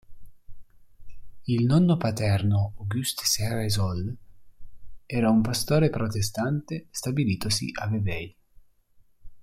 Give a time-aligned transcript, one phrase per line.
[1.43, 4.15] Il nonno paterno Auguste Ceresole
[5.05, 8.35] era un pastore protestante stabilitosi a Vevey.